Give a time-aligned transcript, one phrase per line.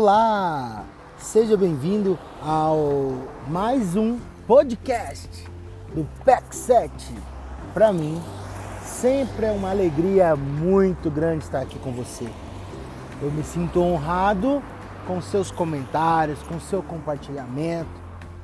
[0.00, 0.84] Olá,
[1.18, 5.44] seja bem-vindo ao mais um podcast
[5.92, 6.92] do PEC 7.
[7.74, 8.22] Para mim,
[8.84, 12.30] sempre é uma alegria muito grande estar aqui com você.
[13.20, 14.62] Eu me sinto honrado
[15.04, 17.90] com seus comentários, com seu compartilhamento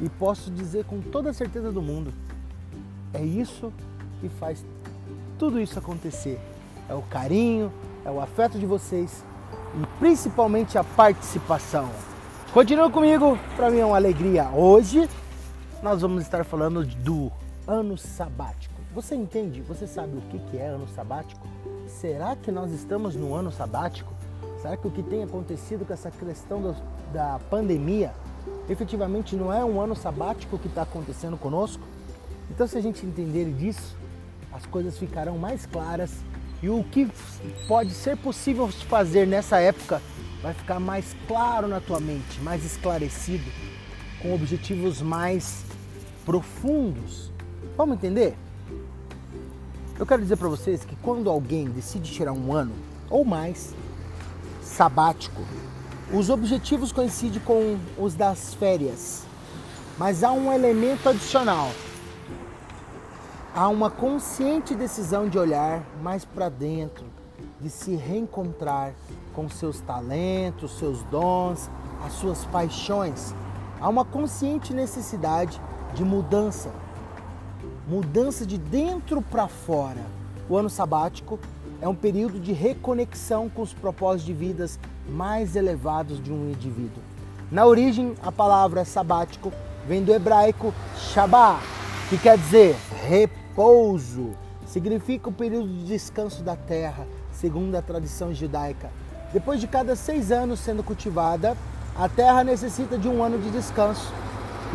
[0.00, 2.14] e posso dizer com toda a certeza do mundo,
[3.12, 3.72] é isso
[4.20, 4.64] que faz
[5.36, 6.38] tudo isso acontecer.
[6.88, 7.72] É o carinho,
[8.04, 9.24] é o afeto de vocês
[9.74, 11.88] e principalmente a participação.
[12.52, 14.48] Continua comigo, para mim é uma alegria.
[14.50, 15.08] Hoje
[15.82, 17.30] nós vamos estar falando do
[17.66, 18.80] ano sabático.
[18.94, 19.60] Você entende?
[19.62, 21.46] Você sabe o que é ano sabático?
[21.86, 24.12] Será que nós estamos no ano sabático?
[24.60, 26.74] Será que o que tem acontecido com essa questão
[27.12, 28.12] da pandemia
[28.68, 31.82] efetivamente não é um ano sabático que está acontecendo conosco?
[32.50, 33.96] Então, se a gente entender disso,
[34.52, 36.12] as coisas ficarão mais claras
[36.62, 37.08] e o que
[37.66, 40.02] pode ser possível fazer nessa época
[40.42, 43.44] vai ficar mais claro na tua mente, mais esclarecido,
[44.20, 45.64] com objetivos mais
[46.24, 47.30] profundos.
[47.76, 48.36] Vamos entender?
[49.98, 52.72] Eu quero dizer para vocês que quando alguém decide tirar um ano
[53.08, 53.74] ou mais
[54.62, 55.42] sabático,
[56.12, 59.24] os objetivos coincidem com os das férias,
[59.98, 61.70] mas há um elemento adicional
[63.52, 67.04] Há uma consciente decisão de olhar mais para dentro,
[67.60, 68.92] de se reencontrar
[69.34, 71.68] com seus talentos, seus dons,
[72.06, 73.34] as suas paixões.
[73.80, 75.60] Há uma consciente necessidade
[75.94, 76.70] de mudança,
[77.88, 80.00] mudança de dentro para fora.
[80.48, 81.36] O ano sabático
[81.80, 84.78] é um período de reconexão com os propósitos de vidas
[85.08, 87.02] mais elevados de um indivíduo.
[87.50, 89.52] Na origem, a palavra sabático
[89.88, 91.60] vem do hebraico Shabbat,
[92.08, 92.76] que quer dizer
[93.08, 94.30] repouso Repouso
[94.64, 98.90] significa o período de descanso da terra, segundo a tradição judaica.
[99.32, 101.56] Depois de cada seis anos sendo cultivada,
[101.96, 104.12] a terra necessita de um ano de descanso.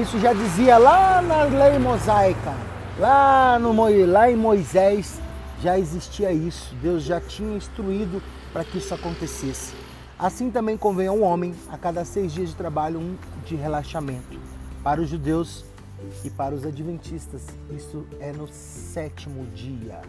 [0.00, 2.54] Isso já dizia lá na lei mosaica,
[2.98, 3.72] lá, no,
[4.06, 5.20] lá em Moisés
[5.60, 6.72] já existia isso.
[6.76, 9.74] Deus já tinha instruído para que isso acontecesse.
[10.16, 14.38] Assim também convém ao homem, a cada seis dias de trabalho, um de relaxamento.
[14.82, 15.64] Para os judeus,
[16.24, 20.00] e para os adventistas, isso é no sétimo dia.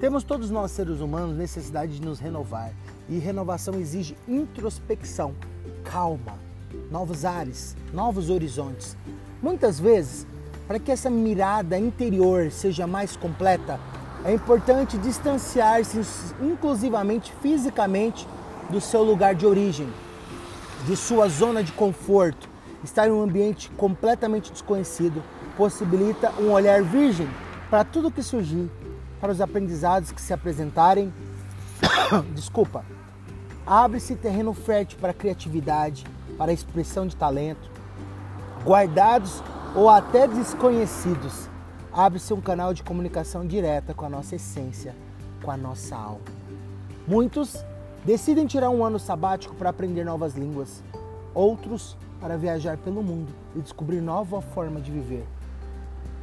[0.00, 2.72] Temos todos nós seres humanos necessidade de nos renovar
[3.08, 5.34] e renovação exige introspecção,
[5.84, 6.38] calma,
[6.90, 8.96] novos ares, novos horizontes.
[9.42, 10.26] Muitas vezes,
[10.66, 13.78] para que essa mirada interior seja mais completa,
[14.24, 16.00] é importante distanciar-se
[16.40, 18.26] inclusivamente fisicamente
[18.70, 19.88] do seu lugar de origem,
[20.86, 22.48] de sua zona de conforto,
[22.84, 25.22] estar em um ambiente completamente desconhecido
[25.56, 27.28] possibilita um olhar virgem
[27.70, 28.70] para tudo que surgir,
[29.20, 31.12] para os aprendizados que se apresentarem.
[32.34, 32.84] Desculpa.
[33.66, 36.04] Abre-se terreno fértil para criatividade,
[36.36, 37.70] para expressão de talento.
[38.64, 39.42] Guardados
[39.74, 41.48] ou até desconhecidos,
[41.92, 44.94] abre-se um canal de comunicação direta com a nossa essência,
[45.42, 46.20] com a nossa alma.
[47.06, 47.64] Muitos
[48.04, 50.82] decidem tirar um ano sabático para aprender novas línguas,
[51.34, 55.26] outros para viajar pelo mundo e descobrir nova forma de viver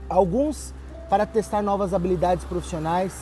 [0.09, 0.73] alguns
[1.07, 3.13] para testar novas habilidades profissionais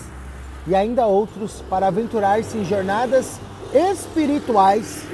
[0.65, 3.37] e ainda outros para aventurar-se em jornadas
[3.73, 5.05] espirituais,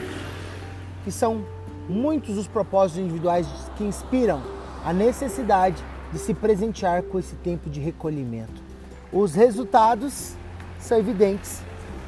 [1.04, 1.44] que são
[1.90, 4.44] muitos os propósitos individuais que inspiram
[4.86, 5.84] a necessidade
[6.14, 8.62] de se presentear com esse tempo de recolhimento.
[9.12, 10.36] Os resultados
[10.80, 11.64] são evidentes,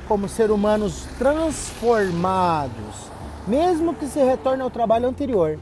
[0.08, 3.10] como ser humanos transformados,
[3.48, 5.58] mesmo que se retorne ao trabalho anterior.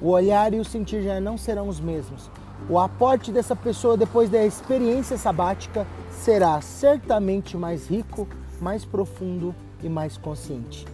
[0.00, 2.30] O olhar e o sentir já não serão os mesmos,
[2.68, 8.28] o aporte dessa pessoa depois da experiência sabática será certamente mais rico,
[8.60, 10.86] mais profundo e mais consciente.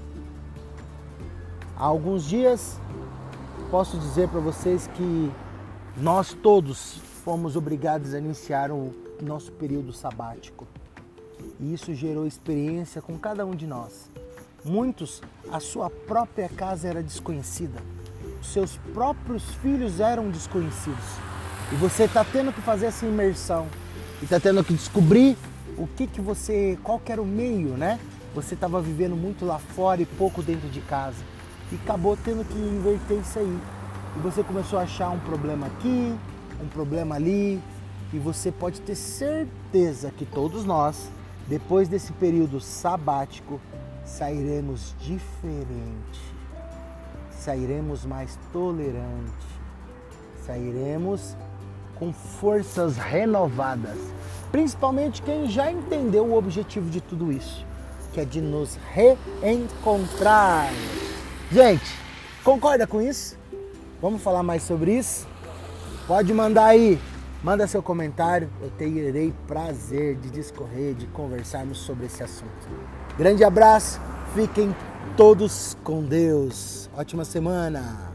[1.76, 2.78] Há alguns dias
[3.70, 5.32] posso dizer para vocês que
[5.96, 10.66] nós todos fomos obrigados a iniciar o nosso período sabático.
[11.58, 14.10] E isso gerou experiência com cada um de nós.
[14.64, 15.20] Muitos,
[15.52, 17.82] a sua própria casa era desconhecida.
[18.42, 21.04] Seus próprios filhos eram desconhecidos.
[21.70, 23.66] E você está tendo que fazer essa imersão
[24.22, 25.36] e está tendo que descobrir
[25.76, 28.00] o que que você, qual que era o meio, né?
[28.34, 31.22] Você estava vivendo muito lá fora e pouco dentro de casa
[31.70, 33.58] e acabou tendo que inverter isso aí.
[34.16, 36.16] E você começou a achar um problema aqui,
[36.62, 37.60] um problema ali,
[38.14, 41.10] e você pode ter certeza que todos nós,
[41.46, 43.60] depois desse período sabático,
[44.04, 46.20] sairemos diferente,
[47.30, 49.46] sairemos mais tolerante,
[50.46, 51.36] sairemos
[51.98, 53.98] com forças renovadas.
[54.52, 57.64] Principalmente quem já entendeu o objetivo de tudo isso,
[58.12, 60.68] que é de nos reencontrar.
[61.50, 62.04] Gente,
[62.44, 63.38] Concorda com isso?
[64.02, 65.26] Vamos falar mais sobre isso?
[66.06, 67.00] Pode mandar aí,
[67.42, 68.50] manda seu comentário.
[68.60, 72.68] Eu terei prazer de discorrer, de conversarmos sobre esse assunto.
[73.16, 74.00] Grande abraço,
[74.34, 74.74] fiquem
[75.16, 76.90] todos com Deus.
[76.96, 78.13] Ótima semana.